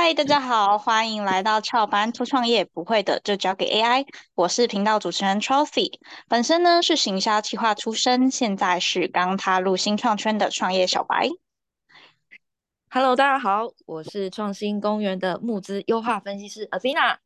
[0.00, 4.06] 嗨，大家好，欢迎来到翘班初创业，不会的就交给 AI。
[4.36, 5.98] 我是频道主持人 Trophy，
[6.28, 11.28] 本身呢是行销企划出身，现在是刚踏入新创圈的创业小白。
[12.90, 17.16] Hello，大家好，我是创新公园的募资优化分析师 Athena。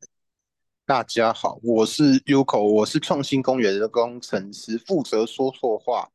[0.86, 6.08] 大家好，我是 Uko，我是创新公园的工程师，负责说错话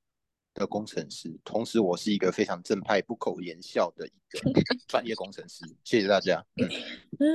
[0.57, 4.39] 的工程师，同时我是一个非常正派、不苟言笑的一个
[4.87, 5.63] 专业工程师。
[5.83, 6.43] 谢谢大家。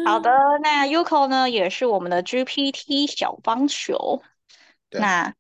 [0.07, 0.31] 好的，
[0.61, 4.23] 那 Uko 呢也是我们的 GPT 小帮手。
[4.91, 5.35] 那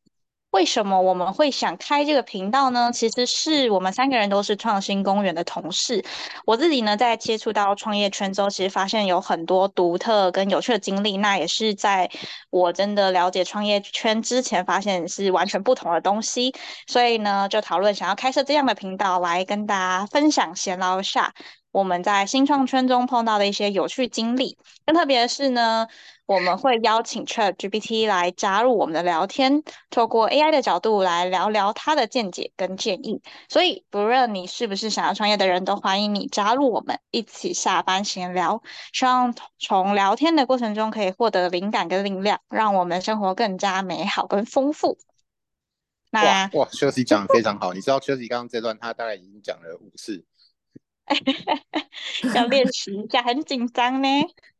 [0.52, 2.90] 为什么我们会想开这个频道呢？
[2.92, 6.04] 其实是我们三个人都是创新公园的同事。
[6.44, 11.16] 我自己呢，在接触到创业圈之后，其实发现有很多独特跟有趣的经历。
[11.16, 12.10] 那也是在
[12.50, 16.54] 我真的了解创业圈之前，发现是完全不同的东西。
[16.86, 21.32] 所以呢，就讨论想要开设这样的频道，来跟大家分享闲聊一下
[21.70, 24.58] 我们在新创圈中碰到的一些有趣经历。
[24.84, 25.88] 更特别的是呢。
[26.26, 33.20] 我们会邀请 Chat GPT 来加入我们的聊天，透过 AI 的角度来聊聊他的见解跟建议。
[33.48, 38.62] 所以，不论你是不是想要创业的人，都欢迎你加入我们，一起下班闲聊。
[38.92, 44.98] 希望从聊天的过程中可以获得灵感跟力量，让我们生活更加美好跟丰富。
[46.10, 47.72] 那哇，休息 讲的非常好。
[47.72, 50.24] 你知道休息刚刚这段他大概已经讲了五次，
[52.34, 54.08] 要练习一下，很紧张呢。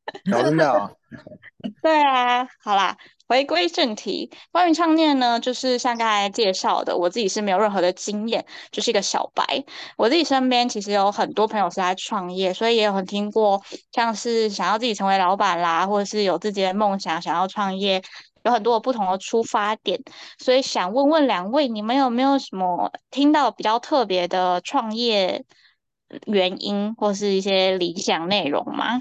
[0.25, 0.97] 真的。
[1.81, 2.97] 对啊，好啦，
[3.29, 9.65] 回归正题，关于创业呢，就是像刚才介绍的，我自己是没有任何的经验，就是一个小白。
[9.97, 18.03] 我自己身边其实有很多朋友是在创业，所以也有很听过，像是想要自己成为老板啦，或者是有自己的梦想，想要创业，
[18.43, 20.03] 有很多不同的出发点。
[20.39, 25.45] 所以想问问两位，你们有没有什么听到比较特别的创业
[26.27, 29.01] 原因，或是一些理想内容吗？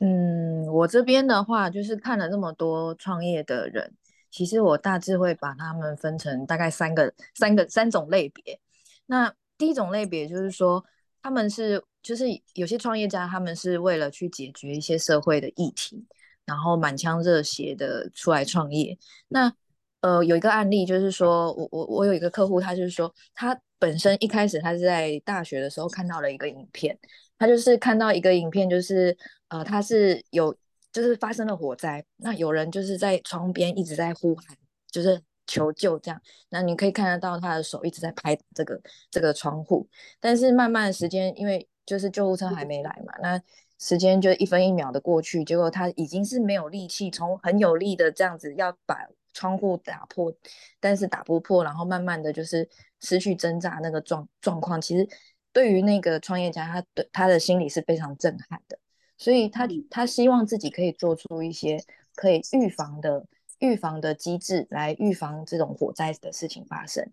[0.00, 3.92] 嗯，我这边的话，就是看了那么多创业的人，
[4.30, 8.60] 其实我大致会把他们分成大概三个、三个、三种类别。
[9.06, 10.84] 那第一种类别就是说，
[11.20, 16.06] 他们是就是有些创业家，他们是为了去解决一些社会的议题，
[16.46, 18.96] 然后满腔热血的出来创业。
[19.26, 19.52] 那
[20.00, 26.96] 呃，有一个案例就是说，我我我有一个客户，他就是说，他本身一开始他是在大学的时候看到了一个影片。
[27.40, 29.16] 他就是看到一个影片，就是
[29.48, 30.54] 呃，他是有
[30.92, 34.56] 就是发生了火灾，那有人就是在窗边一直在呼喊，
[34.90, 36.20] 就是求救这样。
[36.50, 39.88] 那你可以看得到他的手一直在拍这个这个窗户，
[40.20, 43.40] 但是慢慢时间，因为就是救护车还没来嘛，那
[43.78, 50.32] 时间就一分一秒的过去，结果他已经是没有力气，从很有力的这样子要把窗户打破，
[50.80, 52.68] 但是打不破，然后慢慢的就是
[53.00, 55.08] 失去挣扎那个状状况，其实。
[55.50, 58.78] 对于那个创业家，他的他的心理是非常震撼的，
[59.18, 61.84] 所以他他希望自己可以做出一些
[62.14, 63.26] 可以预防的
[63.58, 67.06] 预防的机制，来预防这种火灾的事情发生。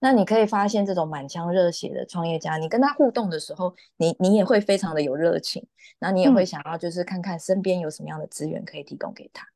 [0.00, 5.64] 那你可以发现，这种满腔热血的创业家，你跟他互动的时候，你你也会非常的有热情，
[6.00, 9.46] 那你也会想要就是看看身边有什么样的资源可以提供给他。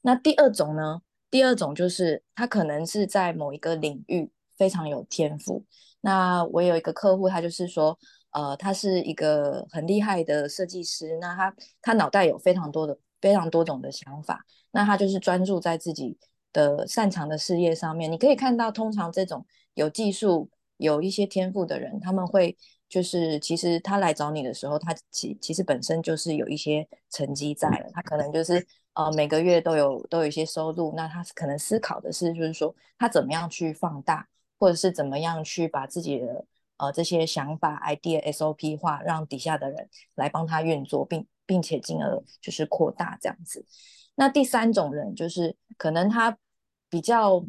[0.00, 1.02] 那第二种呢？
[1.30, 5.64] 第二种就是他可能是在某一个领域非常有天赋。
[6.00, 7.98] 那我有一个客户，他就是说，
[8.34, 11.16] 呃，他是一个很厉害的设计师。
[11.20, 14.44] 那他他脑袋有非常多的非常多种的想法。
[14.70, 16.18] 那他就是专注在自己
[16.52, 18.10] 的擅长的事业上面。
[18.10, 22.56] 你可以看到，通常这种有技术、有一些天赋的人，他们会
[22.88, 27.88] 就是其实他来找你的时候，他其其实本身就是有一些成绩在了。
[27.92, 30.92] 他可能就是呃每个月都有都有一些收入。
[30.96, 34.28] 那他可能思考的是，就是说他怎么样去放大。
[34.56, 36.42] 或者是怎么样去把自己的
[36.76, 43.64] 呃这些想法 idea SOP 化，让底下的人来帮他运作，并并且进而就是扩大这样子。
[44.16, 46.36] 那第三种人就是可能他
[46.88, 47.44] 比较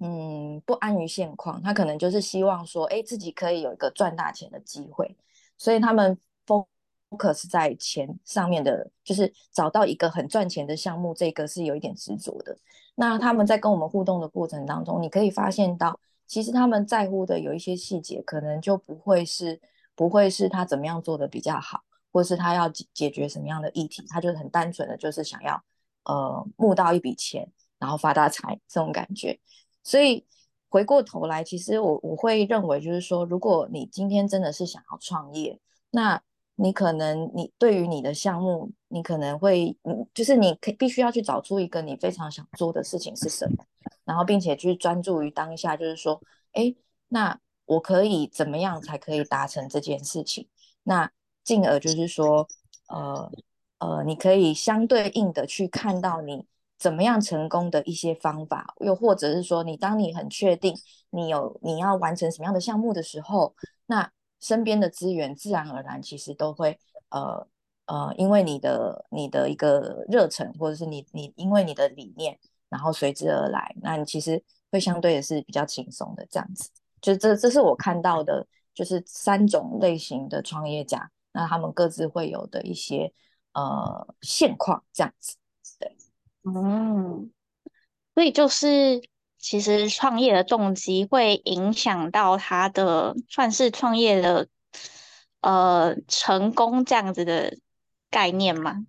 [0.00, 5.16] 嗯不安于现况，他可能就是希望说，哎，自己可以有一个赚大钱的机会，
[5.58, 12.56] 所以他们 focus 在钱上面的，就是找到一个很赚钱的项目，这个是有一点执着的。
[12.94, 15.98] 那他们在跟我们互动的过程当中，你可以发现到。
[16.26, 19.60] 其实他们在乎的有一些细节，可能就不会是
[19.94, 21.82] 不会是他怎么样做的比较好，
[22.12, 25.62] 或是他要解解决什么样的议题，他就很单纯的就是想要
[26.04, 29.38] 呃募到一笔钱，然后发大财这种感觉。
[29.82, 30.26] 所以
[30.68, 35.60] 回过头来，其实我我会认为就是说，如果你今天真的是想要创业，
[35.90, 36.20] 那
[36.56, 43.64] 你可能你对于你的项目，你可能会嗯，就是你可必须要去找出一个你非常想做的事情是什么。
[44.04, 46.20] 然后，并且去专注于当下，就是说，
[46.52, 46.74] 哎，
[47.08, 50.46] 那我可以怎么样才可以达成这件事情？
[50.82, 51.10] 那
[51.42, 52.46] 进而就是说，
[52.88, 53.30] 呃
[53.78, 56.46] 呃，你可以相对应的去看到你
[56.78, 60.74] 怎么样成功的一些方法，又或者是说，你当你很确定
[61.10, 63.54] 你有你要完成什么样的项目的时候，
[63.86, 64.10] 那
[64.44, 67.46] 身边的资源自然而然其实都会呃
[67.86, 72.38] 呃，因为你的你的一个热忱，或者是你你因为你的理念，
[72.68, 76.68] 然后随之而来，那你其实会相对也是比较轻松的这样子。
[77.00, 81.10] 就这这是我看到的，就是三种类型的创业家。
[81.32, 83.12] 那他们各自会有的一些
[83.54, 85.36] 呃现况，这样子，
[85.78, 85.96] 对，
[86.44, 87.30] 嗯，
[88.14, 89.02] 所以就是
[89.44, 94.48] 其实创业的动机会影响到他的算是创业的
[95.42, 97.54] 呃成功这样子的
[98.08, 98.86] 概念吗？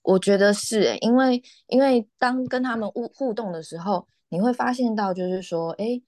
[0.00, 6.00] 我觉得是，因为因为当跟他们互互动的时候，你会发现到就是说，哎，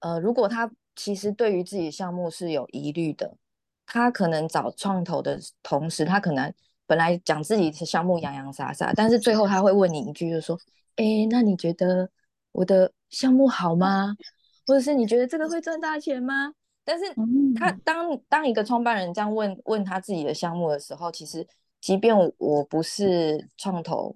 [0.00, 3.36] 呃，如果他其实对于自己项目是有疑虑的。
[3.84, 6.50] 他可能找创投的同时，他可能
[6.86, 10.58] 本来讲自己的项目洋洋洒洒，但是最后他会问你一句，就是说
[10.96, 12.08] ：“哎，那你觉得
[12.56, 14.16] 我的项目好吗？
[14.66, 16.52] 或者是你觉得这个会赚大钱吗？”
[16.84, 17.04] 但是
[17.56, 21.46] 他当当一个创办人这样问问他自己的项目的时候，其实
[21.80, 24.14] 即便我不是创投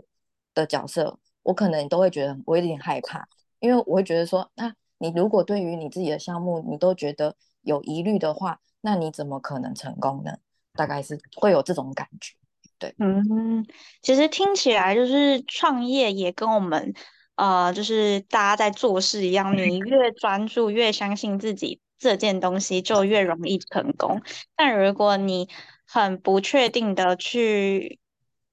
[0.55, 3.27] 的角色，我可能都会觉得我有点害怕，
[3.59, 10.39] 因为我会觉得说，那你如果对于你自己的项目你都觉得有疑虑的话，那你怎么可能成功呢？
[10.75, 12.35] 大概是会有这种感觉，
[12.79, 13.67] 对，嗯，
[14.01, 16.95] 其实听起来就是创业也跟我们
[17.41, 24.21] 呃，就是大家在做事一样，你越专注，越相信自己这件东西，就越容易成功。
[24.55, 25.49] 但如果你
[25.87, 27.99] 很不确定的去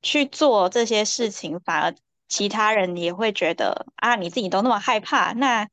[0.01, 1.93] 去做这些事情，反而
[2.29, 5.67] 其他人也会觉得啊，你自己都那么害怕，那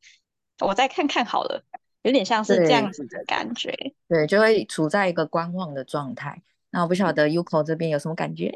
[0.58, 1.62] 我再看看好了。
[2.02, 3.72] 有点像是这样子的感觉，
[4.08, 6.43] 对，就会处在一个观望的状态。
[6.70, 8.52] 那我不晓得 Uko 这边有什么感觉？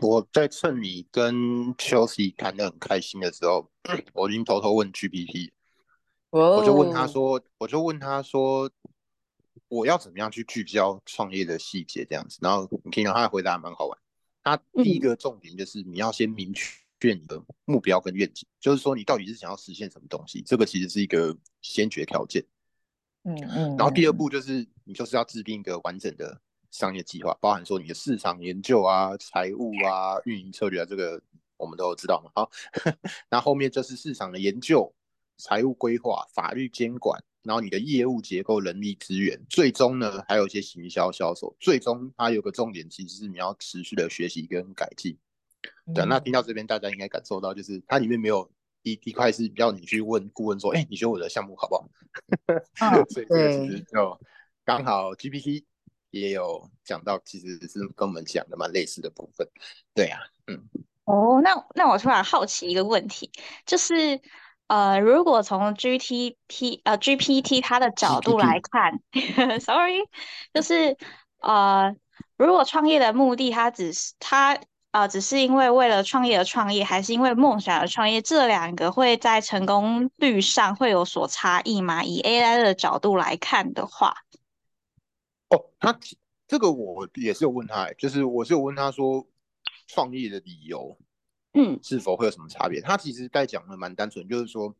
[0.00, 3.70] 我在趁你跟 Chelsea 谈的很开心的时候，
[4.12, 5.50] 我已经偷偷问 GPT，
[6.30, 8.70] 我就问他说，我就问他说，
[9.68, 12.38] 我要怎么样去聚焦创业的细节这样子？
[12.40, 13.98] 然后你听到他的回答蛮好玩。
[14.42, 16.78] 他第一个重点就是你要先明确。
[17.00, 22.42] 你的目标跟愿景，就是说你到底是想要实现什么东西，这个其实是一个先决条件。
[23.24, 23.76] 嗯嗯。
[23.76, 26.40] 然后第二步就是你就是要制定一个完整的
[26.74, 31.22] 商业计划，包含说你的市场研究啊、财务啊、运营策略啊，这个
[31.56, 32.32] 我们都知道嘛。
[32.34, 32.50] 好，
[33.30, 34.92] 那后面就是市场的研究、
[35.38, 41.54] 财务规划、法律监管，然后你的业务结构、人力资源，最终呢还有一些行销销售。
[41.60, 45.16] 最终它有个重点，其实是你要持续的学习跟改进。
[45.94, 48.50] 对，那听到这边，大家应该感受到，就是它里面没有
[48.82, 51.86] 一一块是要你去问顾问说，哎，你觉得我的项目好不好？
[53.10, 54.20] 所以这个其实就
[54.64, 55.62] 刚好 GPT
[56.20, 59.46] 也有讲到，其实是跟我们讲的蛮类似的部分。
[59.94, 60.68] 对呀，嗯。
[61.04, 63.30] 哦，那那我突然好奇一个问题，
[63.66, 64.20] 就是
[64.68, 69.00] 呃，如果从 GPT 呃 GPT 它的角度来看，
[69.60, 70.00] Sorry，
[70.54, 70.96] 就是
[71.40, 71.94] 呃，
[72.36, 74.58] 如果创业的目的，它只是它。
[74.94, 82.04] 啊，只是因为为了创业而创业，还是因为梦想而创业，这两个会在成功率上会有所差异吗？
[82.04, 84.14] 以 AI 的角度来看的话，
[85.54, 85.98] 哦，他
[86.46, 89.26] 这个我也是有问他，就是我是有问他说，
[89.86, 90.98] 创业的理由，
[91.54, 92.80] 嗯，是否会有什么差别？
[92.80, 94.74] 他其实在讲的蛮单纯，就是说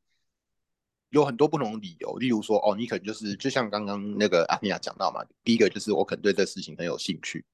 [1.11, 7.45] 有很多不同的理由，例如说，哦，你可能就是就像刚刚那个阿尼亚讲到嘛，第一个就是我可能对这事情很有兴趣。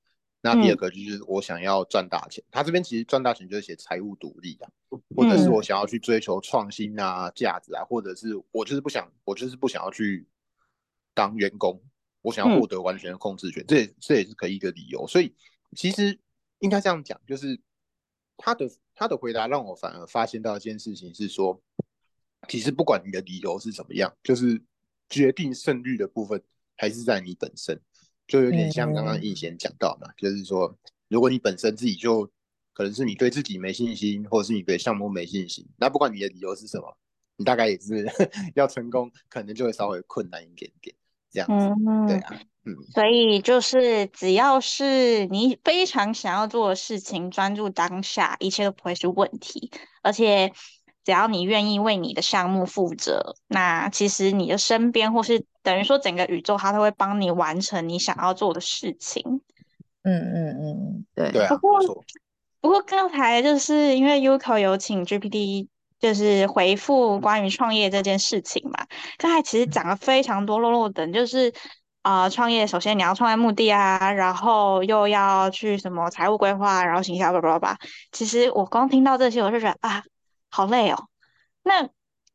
[0.42, 4.70] 那第二个就是我想要赚大钱，他这边其实赚大钱就是写财务独立啊，
[5.14, 10.26] 或者是我想要去追求创新啊、价值啊，或者是我就是不想，我就是不想要去
[11.12, 11.78] 当员工，
[12.22, 15.06] 我想要获得完全的控制权，这也这也是可以一个理由。
[15.06, 15.34] 所以
[15.76, 16.18] 其实
[16.58, 17.60] 应该这样讲，就是
[18.36, 21.62] 他的他的回答让我反而发现到一件事情是说，
[22.48, 24.62] 其实不管你的理由是怎么样，就是
[25.08, 26.42] 决定胜率的部分
[26.76, 27.80] 还是在你本身。
[28.26, 32.24] 就有点像刚刚易贤讲到嘛，就是说，如果你本身自己就
[32.72, 36.96] 可能是你对自己没信心，或者是你对项目没信心，那不管你的理由是什么，
[37.36, 38.06] 你大概也是
[38.54, 40.94] 要成功，可能就会稍微困难一点点
[41.30, 41.74] 这样子。
[42.08, 42.74] 对啊，嗯。
[42.92, 49.70] 所以就是只要是你非常想要做的事情，专注当下，一切都不会是问题，
[50.02, 50.52] 而且。
[51.02, 59.40] 只要你愿意为你的项目负责，那其实你的身边或是等于说整个宇宙，它都会帮你完成你想要做的事情。
[60.02, 61.32] 嗯嗯嗯，对。
[61.32, 62.04] 对啊不过
[62.60, 65.68] 不过刚才就是因为 Uko 有请 GPT，
[66.00, 68.86] 就是回复关于创业这件事情嘛。
[69.18, 71.52] 刚才其实讲了非常多落落等，就是
[72.02, 77.78] 啊，创业首先你要创业目的啊，然后又要去什么财务规划，然后行销叭叭叭。
[78.10, 80.02] 其实我光听到这些，我就觉得啊，
[80.48, 81.08] 好累哦。
[81.62, 81.88] 那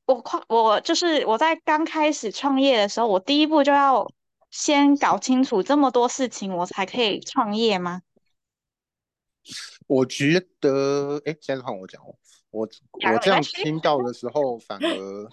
[0.05, 4.07] 我快，我就是我在刚开始创业的时候，我第一步就要
[4.51, 8.01] 先搞清楚这么多事情，我才可以创业吗？
[9.88, 12.15] 我觉得，哎，现在换我讲哦。
[12.55, 12.67] 我
[13.12, 15.29] 我这样听到的时候，反而，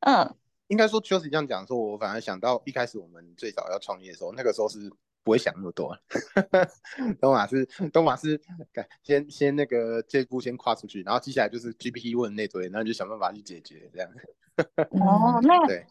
[0.00, 0.34] 嗯。
[0.68, 4.90] 应该说，就是这样讲说，我反而想到一开始我们最早要创业的时候，那个时候是
[5.22, 5.94] 不会想那么多。
[7.20, 8.40] 东马是东马是，
[9.02, 14.10] 先先那个这步先跨出去，然后接下来就是 GPT 问那堆，然后就想办法去解决这样。
[15.06, 15.84] 哦，那对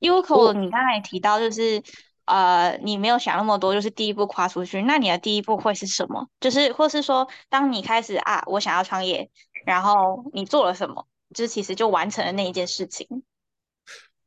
[0.00, 1.82] ，Uko，你刚才提到就是
[2.24, 4.82] 呃，你没有想那么多，就是第一步跨出去。
[4.82, 6.28] 那你的第一步会是什么？
[6.38, 9.28] 就是或是说，当你开始啊，我想要创业，
[9.64, 11.06] 然后你做了什么？
[11.34, 13.22] 就是其实就完成了那一件事情。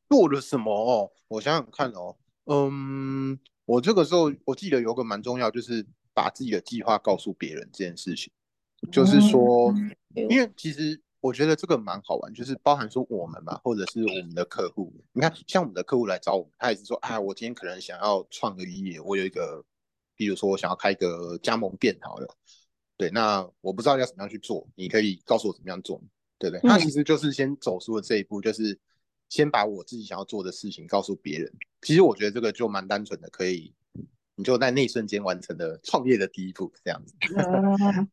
[0.09, 1.11] 做了什么哦？
[1.27, 2.15] 我想想看哦，
[2.45, 8.31] 嗯，我这个时候我记得有个蛮重要，就是把自己的计划告诉别人这件事情。
[8.91, 9.73] 就是说，
[10.13, 14.93] 因为其实我觉得这个蛮好玩，就是包含说我们嘛，或者是我们的客户。
[15.11, 19.63] 你看，像我们的客户来找我们，他也是说，啊，我今天可能想要创个业，我有一个，
[20.15, 22.27] 比如说我想要开一个加盟店，好了，
[22.97, 26.01] 对，那我不知道要怎么样去做，你可以告诉我怎么样做，
[26.37, 26.61] 对不对？
[26.63, 28.79] 那其实就是先走出了这一步，就是。
[29.27, 33.73] 先把我自己想要做的事情告诉别人，其实我觉得这个就蛮单纯的，可以
[34.35, 37.15] 你就在那一瞬间完成了创业的第一步，这样子。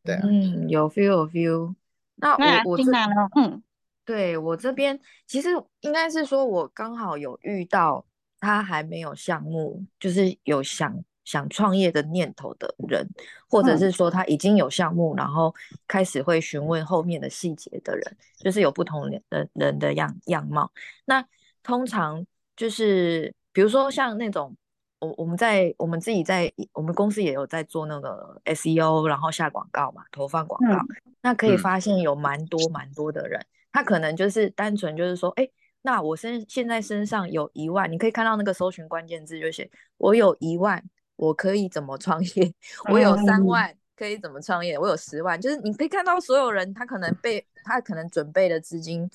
[0.03, 1.75] 对，嗯，有 feel 有 feel。
[2.15, 2.33] 那
[2.65, 3.05] 我我这呢？
[3.35, 3.61] 嗯，
[4.03, 5.49] 对我这边其实
[5.81, 8.03] 应该是说，我刚好有遇到
[8.39, 11.05] 他还没有项目，就是有想。
[11.25, 13.07] 想创业的念头的人，
[13.49, 15.53] 或者是说他已经有项目，然后
[15.87, 20.71] 开始会询问后面的细节的人，就是有不同的人的样样貌。
[21.05, 21.25] 那
[21.63, 22.25] 通常
[22.57, 24.53] 就是比如说像那种，
[24.99, 30.77] 我我们在我们自己在我们公司也有在做那个 SEO，然后下广告嘛，投放广告。
[31.21, 33.39] 那可以发现有蛮多蛮多的人，
[33.71, 35.47] 他可能就是单纯就是说，哎，
[35.81, 40.83] 那我身现在身上有一万，你可以看到那个搜寻关键字就写我有一万。
[41.23, 42.53] 我可以怎么创业？
[42.91, 44.77] 我有三万，可以怎么创业？
[44.77, 49.09] 我有十万，就是你可以看到所有人他可能被他可能准备的资金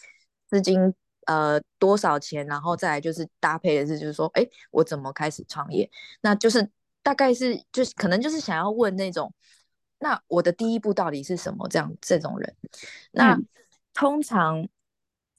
[0.46, 0.94] 资金
[1.26, 5.90] 呃多少钱，然后再来就是搭配的是就是说，哎，我怎么开始创业？
[6.22, 6.66] 那就是
[7.02, 9.30] 大概是就是可能就是想要问那种，
[9.98, 11.68] 那我的第一步到底是什么？
[11.68, 12.56] 这样这种人，
[13.12, 13.38] 那
[13.92, 14.66] 通常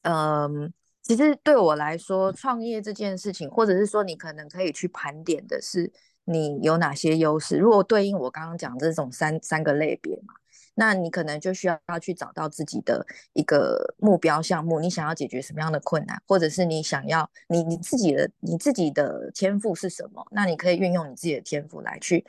[0.03, 0.71] 嗯，
[1.01, 5.91] 其实对我来说，创业这件事情，或者是说你可能可以去盘点的是。
[6.31, 7.57] 你有哪些优势？
[7.57, 10.35] 如果对应我刚刚讲这种三三个类别嘛，
[10.75, 20.23] 那你可能就需要要去找到自己的一个目标项目，你想要解决什么样的困难，或者是你想要你你自己的你自己的天赋是什么？
[20.29, 22.23] 那你可以运用你自己的天赋来去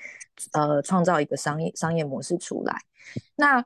[0.53, 2.81] 呃创造一个商业商业模式出来。
[3.37, 3.63] 那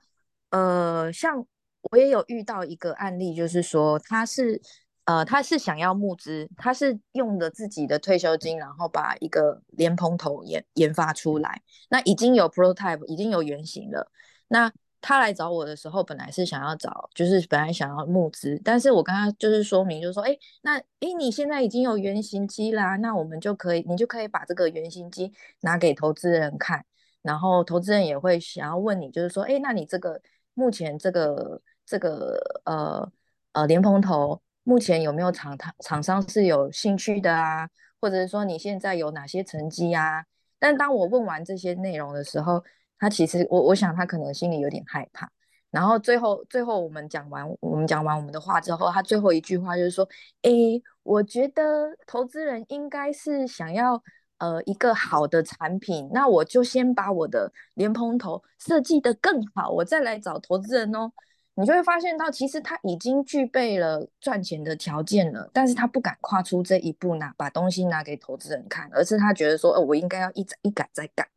[0.50, 1.46] 呃，像
[1.92, 4.60] 我也有遇到一个案例，就是说他是。
[5.04, 11.60] 呃，他是想要募资，他是用的自己的退休金，然后把一个莲蓬头研研发出来。
[11.90, 14.10] 那已经有 prototype，已经有原型了。
[14.48, 25.30] 那他来找我的时候，本来是想要找，就是本来想要募资，但是我跟他就是说明，就是说，哎，那哎，你现在已经有原型机啦，那我们就可以，你就可以把这个原型机
[25.60, 26.82] 拿给投资人看，
[27.20, 30.18] 然后投资人也会想要问你，就是说，哎，那你这个
[30.54, 33.12] 目前这个这个呃
[33.52, 34.40] 呃莲蓬头。
[34.64, 37.68] 目前有没有厂厂厂商是有兴趣的啊？
[38.00, 40.24] 或者是说你现在有哪些成绩啊？
[40.58, 42.62] 但当我问完这些内容的时候，
[42.98, 45.30] 他其实我我想他可能心里有点害怕。
[45.70, 50.08] 然后最后最后我们讲完我们讲完我们的话之后，他最后一句话就是说
[50.42, 54.02] ：“诶，我觉得投资人应该是想要
[54.38, 61.12] 呃一个好的产品，那我就先把我的莲蓬头设计的更好，我再来找投资人哦。”
[61.56, 71.28] 你就会发现到，其实他已经具备了赚钱的条件了，但是他不敢跨出这一步，拿把东西拿给投资人看，而是他觉得说，哦，我应该要一一改再改。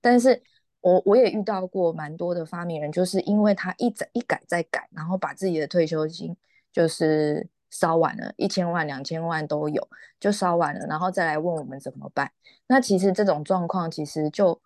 [0.00, 0.42] 但是
[0.80, 6.36] 我我也遇到过蛮多的发明人，就是因为他一一改再改，然后把自己的退休金
[6.72, 12.32] 就是烧完了，一千万、两千万都有，就烧完了，然后再来问我们怎么办。
[12.66, 14.60] 那其实这种状况，其实就。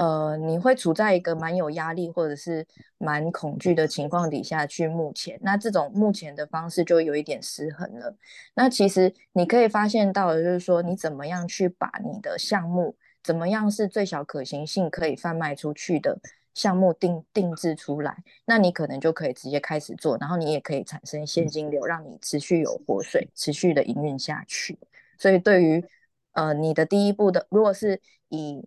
[0.00, 2.66] 呃，你会处在一个蛮有压力或者是
[2.96, 8.16] 蛮恐惧的情况底下去目前，那这种目前的方式就有一点失衡了。
[8.54, 16.18] 那其实你可以发现到的就是说，你怎么样去把你的项目，怎么样是最小可行性可以贩卖出去的
[16.54, 18.16] 项目定定制出来，
[18.46, 24.78] 那你可能就可以直接开始做，然后你也可以产生现金流，让你持续有活水，持续的营运下去。
[25.18, 25.84] 所以对于
[26.32, 28.66] 呃，你的第一步的，如果是以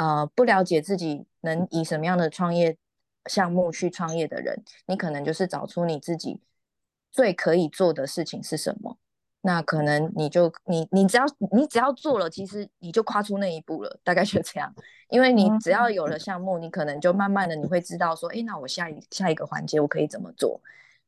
[0.00, 2.74] 呃不了解自己能以什么样的创业
[3.26, 6.40] 项目去创业的人，你可能就是找出你自己
[7.12, 8.96] 最可以做的事情是什么。
[9.42, 14.74] 那可能你就你你只要你只要做了，其实你就跨出那一步了，大概就这样。
[15.08, 20.60] 因为你只要有了项目，你可能就慢慢的你会知道说，哎，那我下一下一个环节我可以怎么做。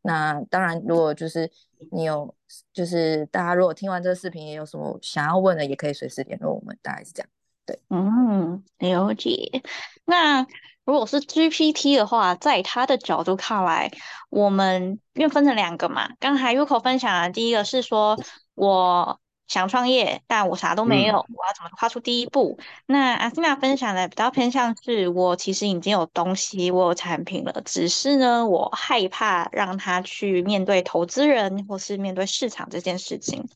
[0.03, 1.51] 那当然，如果就是
[1.93, 2.35] 你有，
[2.73, 7.29] 就是大家如果听完这个视频也有什么想要问的，也可以随时联络我们，大概是这样。
[7.73, 9.63] 对，嗯，了解。
[10.05, 10.47] 那
[10.85, 13.91] 如果是 GPT 的话，在他的角度看来，
[14.29, 18.19] 我们因为分成两个嘛，刚才 Uko 分享的第一个是说
[18.55, 22.59] 我想创业，但我啥都没有，我要怎么跨出第一步？
[22.87, 33.49] 那阿 n 娜分享的比较偏向是我其实已经有东西，我有产品了，只是呢，我害怕让他去面对投资人或是面对市场这件事情。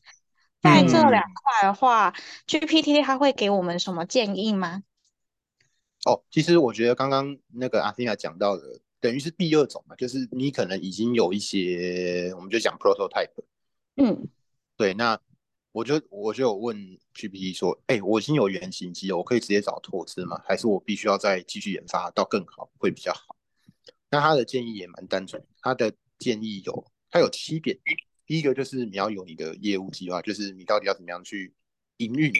[0.61, 2.13] 在这两块的话
[2.47, 4.83] ，GPT 它会给我们什么建议吗？
[6.05, 13.43] 哦，其实我觉得刚刚那个阿菲亚讲到的，等于是第二种嘛，就是你可能已经有一些，我们就讲 prototype。
[13.95, 14.27] 嗯，
[14.75, 15.19] 对，那
[15.71, 16.77] 我就我就有问
[17.13, 20.41] GPT 说，哎，我已经有原型机了，我可以直接找投资吗？
[20.45, 23.35] 还是我必须要再继续研发到更好会比较好？
[24.09, 27.77] 那他的建议也蛮单纯，他的建议有，他有七点。
[28.27, 31.53] 第一个就是你要有你的业务计划，就是你到底要怎么样去
[31.97, 32.31] 营运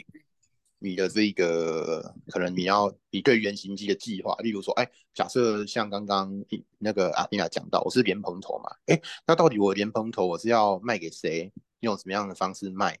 [0.78, 6.30] 你的这个，可能你要你对原型机的计划，例如说，哎，假设像刚刚
[6.78, 12.96] 那个阿蒂娜讲到，我是莲蓬头嘛，哎，那到底我莲蓬头我是要卖给谁，用什么样的方式卖？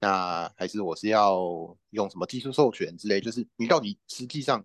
[0.00, 3.20] 那还是我是要用什么技术授权之类？
[3.20, 4.64] 就是你到底实际上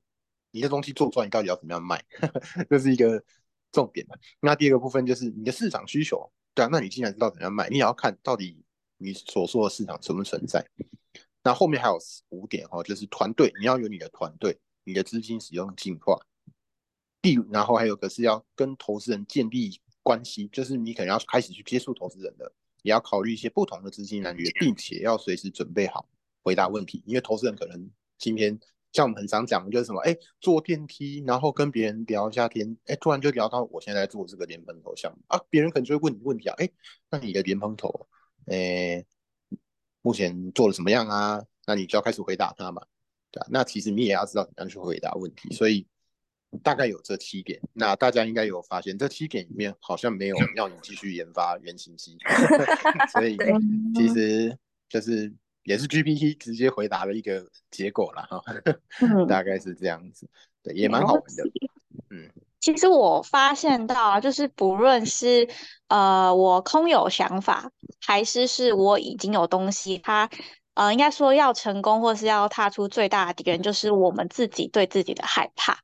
[0.52, 2.02] 你的东西做出来，你到底要怎么样卖？
[2.70, 3.22] 这是一个
[3.72, 4.08] 重点
[4.40, 6.32] 那第二个部分就是你的市场需求。
[6.56, 8.64] 对啊，那你既然知道怎样卖，你也要看到底
[8.98, 10.66] 你所说的市场存不存在。
[11.44, 16.18] 那后面还有五点哦，就是团队，你要有你的团队，你的资金使用计划。
[17.22, 26.10] 第，然后还有个是要跟投资人建立关系，就是你可能要开始去接触投资人的，也要考虑一些不同的资金来源，并且要随时准备好
[26.42, 28.60] 回答问题，因为投资人可能今天。
[28.96, 36.70] 像我们很常讲的就是什么，哎，坐电梯，然后跟别人聊一下天，哎，突然就聊到我现在做这个莲蓬头项目啊，别人可能就会问你问题啊，哎，
[37.10, 38.08] 那你的莲蓬头，
[38.46, 39.04] 哎，
[40.02, 41.44] 目前做的怎么样啊？
[41.68, 42.82] 那你就要开始回答他嘛，
[43.32, 43.48] 对吧？
[43.50, 45.86] 那其实你也要知道怎样去回答问题，所以
[46.64, 47.60] 大概有这七点。
[47.74, 52.18] 那大家应该有发现，这七点里面好像没有要你继续研发原型机，
[53.12, 53.36] 所以
[53.94, 55.34] 其实就是。
[55.66, 58.42] 也是 GPT 直接回答的一个结果了哈，
[59.28, 60.30] 大概是这样子，
[60.64, 61.44] 对，也蛮好玩的。
[62.12, 62.30] 嗯，
[62.62, 65.50] 其实我发现到，就是不论是
[65.88, 70.30] 呃我空有想法，还是是我已经有东西，它
[70.76, 75.80] 呃应该说要成功，或是要踏出最大的敌人，就是我们自己对自己的害怕，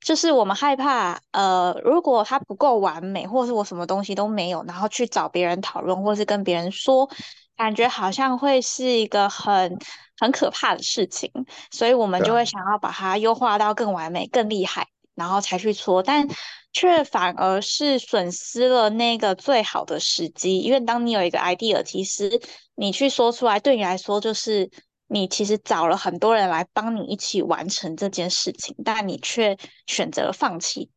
[0.00, 7.08] 就是我们害怕呃如果它不够完美，或是我什么东西都没有，然后去找别人讨论，或是跟别人说。
[7.56, 9.78] 感觉好像会是一个很
[10.18, 11.30] 很可怕的事情，
[11.70, 16.26] 所以我们就会想要把它优化到更完美、更厉害，然后才去搓，但
[16.72, 20.60] 却反而是损失了那个最好的时机。
[20.60, 22.40] 因为当你有一个 idea，其实
[22.74, 24.70] 你去说出来，对你来说就是
[25.06, 30.90] 你其实找了很多人来帮你一起完成这件事情，但你却选择了放弃。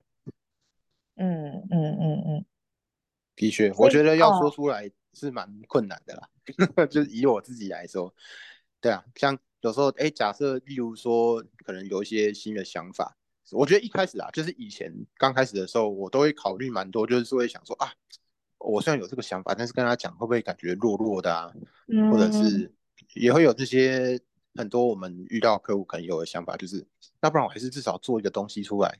[1.17, 2.45] 嗯嗯嗯嗯，
[3.35, 6.29] 的确，我觉得要说出来是蛮困难的啦。
[6.87, 8.13] 就是以我自己来说，
[8.79, 13.17] 对啊，像有时候，哎，假设例如说，可能有一些新的想法，
[13.51, 17.91] 我觉得一开始啊，就是以前刚开始的时候，我都会考虑蛮多，就是会想说啊，
[18.59, 21.51] 我虽然有这个想法，但是跟他讲会不会感觉弱弱的啊，
[22.11, 22.71] 或者是
[23.15, 24.19] 也会有这些
[24.53, 26.85] 很多我们遇到客户可能有的想法，就是
[27.21, 28.99] 要不然我还是至少做一个东西出来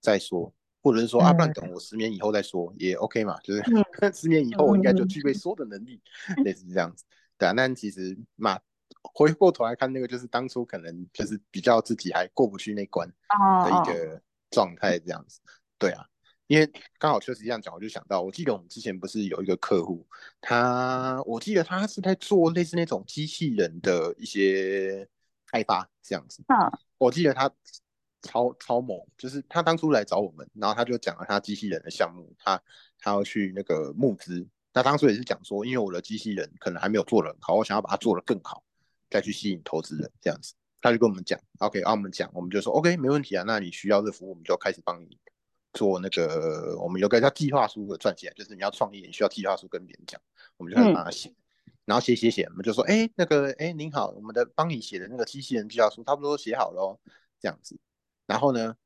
[0.00, 0.52] 再说。
[0.82, 3.62] 或者是说啊，不然等我十年以后再说也 OK 嘛，就是
[4.14, 6.00] 十年以后我应该就具备说的能力，
[6.44, 7.04] 类似这样子，
[7.36, 7.52] 对啊。
[7.54, 8.58] 但其实嘛，
[9.02, 15.40] 回过头来看，那个就是当初可能就是比较自己还过不去那关的一个状态，这样子，
[15.78, 16.06] 对啊。
[16.46, 20.04] 因为刚好确实这样讲，我就想到，我记得我们之前不是有一个客户，
[20.40, 25.06] 他我记得他是在做类似那种机器人的一些
[25.46, 26.56] 开发这样子，嗯，
[26.98, 27.48] 我记得他。
[28.22, 32.60] 超超猛，就是他当初来找我们，然后他就讲了他机器人的项目，他
[32.98, 34.46] 他要去那个募资。
[34.72, 38.62] 那当初也是讲说，因为我的机器人可能还没有做的很好，我想要把它做得更好，
[39.10, 40.54] 再去吸引投资人这样子。
[40.80, 43.44] 他就跟我们讲，OK，啊，我们讲，我们就说 OK，没问题啊。
[43.46, 45.18] 那你需要这服务，我们就开始帮你
[45.72, 50.20] 做那个，我们有个叫计划书的撰写，就是你要创业，你需要计划书跟别人讲，
[50.56, 51.34] 我们就开始帮他写。
[51.84, 56.98] 然后写写写，我们就说，哎，那个，哎，您好，我们的帮你写的那个机器人计划书差不多写好了哦，
[57.40, 57.76] 这样子。
[58.30, 58.76] 然后呢，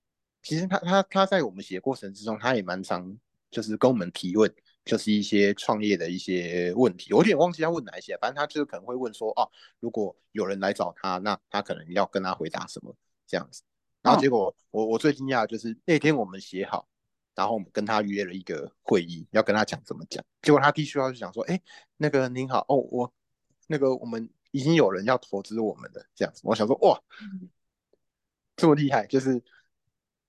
[0.43, 3.15] 其实他他他在我们写过程之中，他也蛮常
[3.51, 4.51] 就是跟我们提问，
[4.87, 7.13] 就是一些创业的一些问题。
[7.13, 9.45] 我有点忘记他问哪一些，反正他就是可能会问说，哦，
[9.81, 13.63] 如果有人来找他，那他可能要跟他回答什么这样子。
[14.01, 16.89] 然后结果我我最惊讶就是那天我们写好。
[17.37, 20.25] 然后我们跟他约了一个会议，要跟他讲怎么讲。
[20.41, 21.61] 结果他第一句话就讲说：“哎，
[21.97, 23.13] 那个您好哦，我
[23.67, 27.03] 那个我们已经有人要投资我们的这样子。”我想说：“哇，
[28.57, 29.07] 这么厉害！
[29.07, 29.43] 就是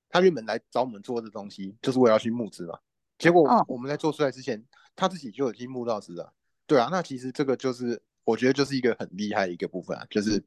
[0.10, 2.80] 他原本来找我们做这东西，就是为了要去募资嘛。
[3.18, 4.64] 结果我们在做出来之前，
[4.96, 6.34] 他自己就已经募到资了。
[6.66, 10.06] 对啊，那其实这个就是我觉得就是一个很厉害的一个部分啊。
[10.10, 10.44] 就是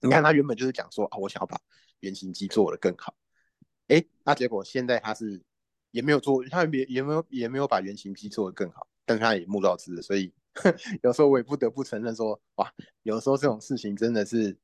[0.00, 1.58] 你看他原本就是讲说啊，我想要把
[2.00, 3.14] 原型机做得更好。
[3.88, 5.42] 哎，那结果现在他是。
[5.92, 10.32] 也没有做，他也也没有也没有把原型机做得更好，但是他也募到资，所以
[11.02, 14.56] 有时候我也不得不承认说，哇，有时候这种事情真的是，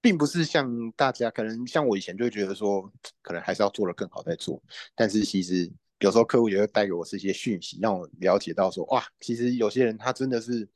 [0.00, 2.90] 并不是像大家可能像我以前就会觉得说，
[3.22, 4.62] 可能还是要做的更好再做，
[4.94, 10.68] 但是其实有时候客户也会带给我这些讯息，让我了解到说，哇，其实有些人他真的是，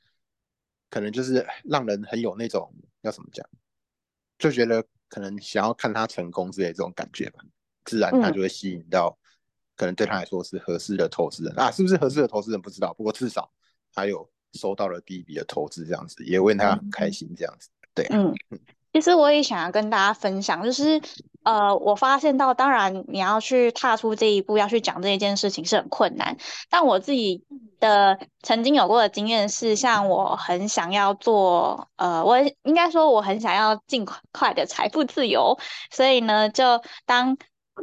[0.90, 3.48] 可能就是让人很有那种要怎么讲，
[4.38, 7.44] 就觉得可能想要看他成功之类这种感觉吧。
[7.84, 9.18] 自然他就会吸引到，
[9.76, 11.58] 可能对他来说是合适的投资人。
[11.58, 13.50] 啊，是不是合适的投资人不知道，不过至少
[13.92, 18.34] 他有收到了第一笔的投资，这样子也为他很开心，这样子，对，嗯，
[18.94, 21.02] 其实我也想要跟大家分享，就是
[21.42, 26.36] 呃，我发现到，当然你要去踏出这一步，要去讲这一件事情是很困难，
[26.70, 27.42] 但我自己
[27.80, 35.58] 的曾经有过的经验是，像我很想要做，呃，我应该说我很想要尽快的财富自由，
[35.90, 37.36] 所以呢，就当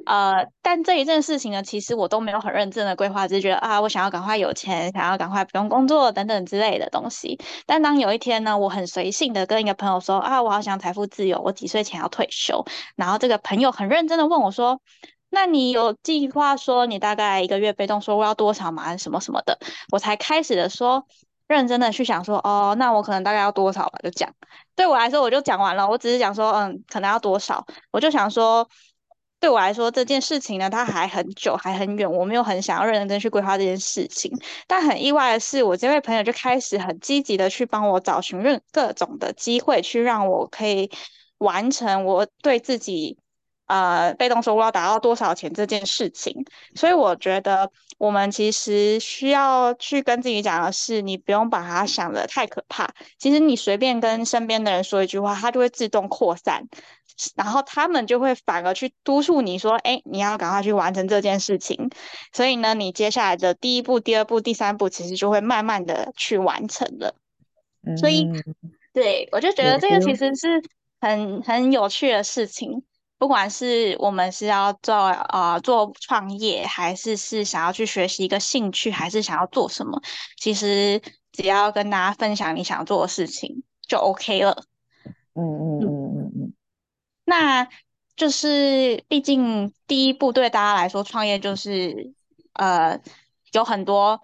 [0.05, 7.37] 呃，但这一件事情呢，其实我都没有很认真的规划，只是觉得啊，我想要赶快有钱，想要赶快不用工作等等之类的东西。
[7.65, 12.63] 但当有一天呢，我很随性的跟一个朋友说啊，我好想财富自由，我几岁前要退休。
[12.95, 14.79] 然后这个朋友很认真的问我说，
[15.29, 18.95] 那你有计划说你大概一个月被动收入要多少吗？
[18.95, 19.59] 什么什么的？
[19.91, 21.05] 我才开始的说，
[21.47, 23.99] 认真的去想说，哦，那我可能大概要多少吧？
[24.01, 24.33] 就讲，
[24.73, 28.65] 对我来说我就讲完了，我只是讲说，嗯，可能要多少，我就想说。
[29.41, 34.31] 对我来说，这件事情呢，它还很久，还很远，我没有很想要认真去规划这件事情。
[34.67, 40.91] 但很意外的是，我这位朋友就开始很积极的去帮我找寻任各种的机会，去让我可以
[41.39, 43.17] 完成我对自己
[43.65, 46.45] 呃被动收入要达到多少钱这件事情。
[46.75, 52.87] 所以我觉得，我们其实需要去跟自己讲的是，你不用把它想的太可怕。
[53.17, 56.67] 其实你随便跟身边的人说一句话，它就会自动扩散。
[57.35, 61.89] 然后他们就会反而去督促你说：“哎，你要赶快去完成这件事情。”
[62.33, 67.15] 所以呢，你接下来的第一步、第二步、第三步，其实就会慢慢的去完成了。
[67.97, 68.27] 所以，
[68.93, 70.61] 对我就觉得这个其实是
[70.99, 72.83] 很很有趣的事情。
[73.17, 80.01] 不管是我们是要做啊做创业，还是是想要去学习一个兴趣，还是想要做什么，
[80.37, 80.99] 其实
[81.31, 84.63] 只要跟大家分享你想做的事情就 OK 了。
[85.35, 86.20] 嗯嗯嗯嗯嗯。
[87.31, 87.65] 那
[88.17, 92.13] 就是，毕竟第一步对大家来说，创业就是，
[92.51, 92.99] 呃，
[93.53, 94.21] 有很多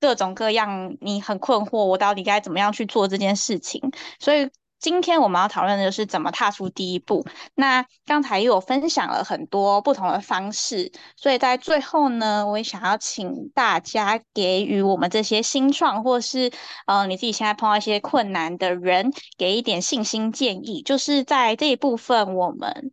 [0.00, 4.50] 各种各样，你很困惑，我到底该怎么样去做这件事情，所以。
[4.84, 7.26] 今天我们要讨论的就是怎么踏出第一步。
[7.54, 16.52] 那刚才又有分享了很多不同的方式，所以在最后呢，我也想要请大家给予我们这些新创或是
[16.84, 22.92] 呃你自己现在碰到一些困难的人，给一点信心建议，就是在这一部分，我们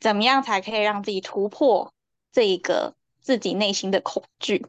[0.00, 1.94] 怎么样才可以让自己突破
[2.32, 4.66] 这一个自己内心的恐惧？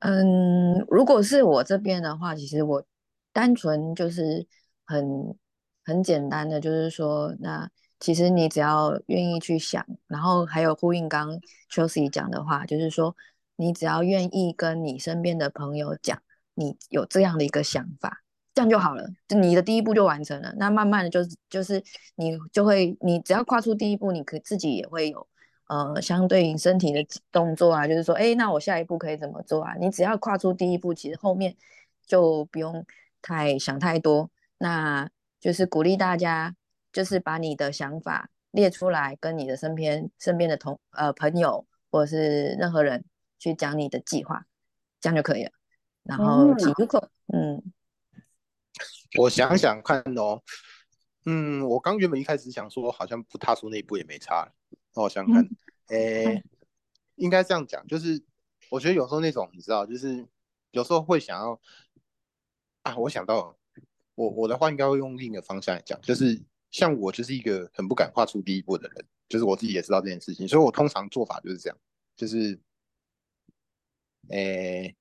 [0.00, 2.84] 嗯，如果是我这边的话，其实我
[3.32, 4.46] 单纯就是
[4.84, 5.34] 很
[5.84, 11.40] 很简单的，就是说，那其实你只要愿意去想，然后还有呼应刚
[11.72, 13.16] Chelsea 讲的话，就是说，
[13.56, 16.22] 你只要愿意跟你身边的朋友讲，
[16.54, 18.22] 你有这样的一个想法，
[18.54, 20.54] 这样就好了，就你的第一步就完成了。
[20.58, 21.82] 那慢慢的，就是就是
[22.16, 25.26] 你就会，你只要跨出第一步，你可自己也会有。
[25.68, 29.74] 呃，相对应身体的动作啊，就是说，哎，那我下一步可以怎么做啊？
[29.80, 31.56] 你只要跨出第一步，其实后面
[32.06, 32.86] 就不用
[33.20, 34.30] 太想太多。
[34.58, 36.54] 那就是鼓励大家，
[36.92, 43.04] 就是把你的想法列出来，跟你的身边身边的同呃朋友或者是任何人
[43.40, 44.46] 去讲你的计划，
[45.00, 45.50] 这样就可以了。
[46.04, 46.54] 然后
[47.34, 47.60] 嗯，
[49.18, 50.40] 我想想看哦，
[51.24, 54.48] 嗯，我刚原本一开始想说，好像不踏出那一步也没差。
[55.02, 55.48] 我想看，
[55.88, 56.42] 诶，
[57.16, 58.22] 应该这样讲，就是
[58.70, 60.26] 我觉得有时候那种你知道，就是
[60.70, 61.60] 有时候会想要
[62.82, 63.56] 啊，我想到
[64.14, 71.78] 我我的话应该会用另一个方向来讲，就是像我就是一个很不敢跨出第一步的人，就是我自己也知道这件事情，所以我通常做法就是这样，
[72.16, 72.58] 就是
[74.28, 74.96] 诶，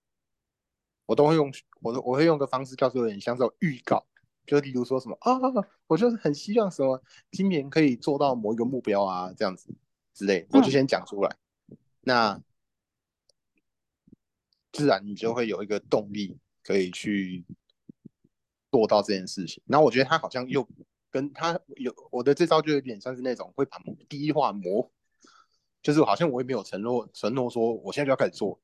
[1.05, 4.05] 我都会用我都我会用个方式叫做有点像这种预告。
[4.45, 5.33] 就例如说什么啊，
[5.87, 9.73] 我就是很希望什么今年可以做到某一个目标啊，这样子
[10.15, 11.37] 之类，我就先讲出来，
[12.01, 12.41] 那
[14.71, 17.45] 自然你就会有一个动力可以去
[18.71, 19.61] 做到这件事情。
[19.67, 20.67] 然后我觉得他好像又
[21.11, 23.77] 跟他有我的这招就有点像是那种会把
[24.09, 24.91] 第一话模糊，
[25.83, 28.59] 就是好像我也没有承诺承诺说我现在就要开始做，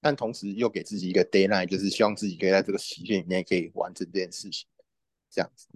[0.00, 4.66] 但同时又给自己一个 deadline，就是希望自己可以在这个期限里面可以完成这件事情。
[5.28, 5.68] 这样子，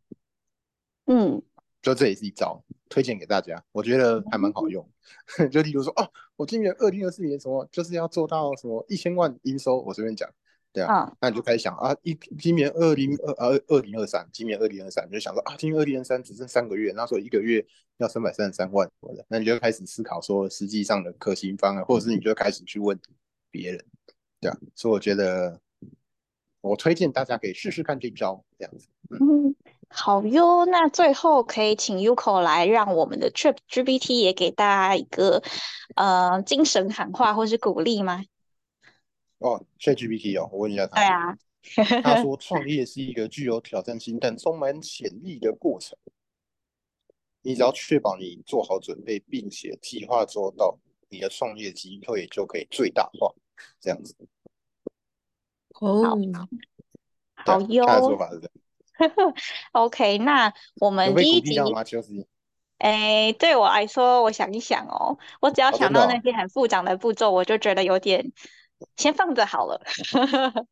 [1.06, 1.42] 嗯，
[1.82, 4.86] 就这也是一招，推荐给大家，我觉得还蛮好用。
[5.50, 10.28] 就例如说，哦，我今年二零二四年什么就是要做到什么一千万营收，我随便讲，
[10.72, 17.64] 对啊，那你就开始想啊，一今年二零二二二零二三，今年二零二三，你就想说啊，今年二零二三只剩三个月，那时候一个月
[17.96, 18.90] 要三百三十三万，
[19.28, 22.98] 那你就开始思考说实际上的可行方案，或者是你就开始去问
[23.50, 23.84] 别人，
[24.40, 25.60] 对啊，所以我觉得。
[26.62, 28.86] 我推荐大家可以试试看这招，这样子。
[29.08, 29.56] 嗯，
[29.92, 30.64] 好哟。
[30.64, 35.42] 那最后可以请 Uko 来让我们的 Trip GPT 也给大家一个
[35.96, 38.24] 呃精神喊话或是鼓励吗？
[39.38, 40.96] 哦，Chat GPT 哦，我问一下他。
[40.96, 41.36] 对啊。
[42.02, 45.98] 他说创业是一个具有挑战性但充满潜力的过程。
[47.42, 50.78] 你只要确保你做好准备，并且计划做到，
[51.10, 53.34] 你的创业机会就可以最大化。
[53.78, 54.14] 这样子。
[55.80, 56.02] 哦，
[57.34, 57.86] 好哟。
[57.86, 58.52] 他的说法是这样。
[59.72, 61.58] OK，那我们第一集，
[62.78, 68.32] 哎，对我来说，我想一想哦，我只要想到那些很复杂的步骤，我就觉得有点
[68.96, 69.80] 先放着好了。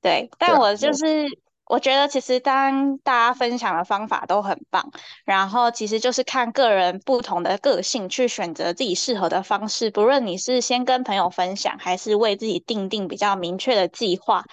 [0.00, 1.40] 对，但我就是。
[1.66, 4.92] 我觉得其实当大家分享的方法都很棒，
[5.24, 9.90] 然后其实就是看个人不同的个性去选择自己适合的方式。
[9.90, 14.44] 不论你是先跟朋友分享，还是为自己定定比较明确的计划。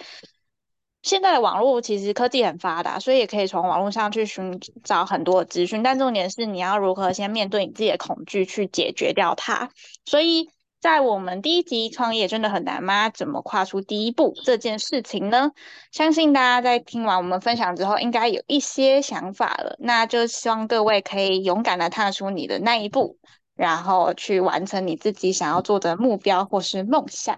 [1.01, 5.83] 现在的网络其实科技很发达，所以也可以从网络上去寻找很多资讯。
[5.83, 9.69] 但重点是你要如何先面对你自己的恐惧，去解决掉它。
[10.05, 10.49] 所以。
[10.81, 13.11] 在我们第一集创业真的很难吗？
[13.11, 15.51] 怎么跨出第一步这件事情呢？
[15.91, 19.75] 相信大家在听完我们分享之后，应该有一些想法了。
[19.77, 23.19] 那就希望各位可以勇敢的踏出你的那一步，
[23.55, 27.37] 然后去完成你自己想要做的目标或是梦想。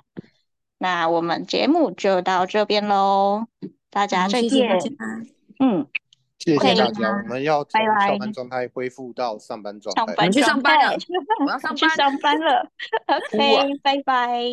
[0.84, 3.46] 那我们节目就到这边喽，
[3.90, 4.70] 大家再见。
[5.60, 5.88] 嗯。
[6.40, 10.06] 谢谢大家，我们要从上班状态恢复到上班状态。
[10.06, 10.98] 上班去上班了，
[11.40, 12.70] 我要上班，上班了。
[13.08, 14.44] OK，拜拜。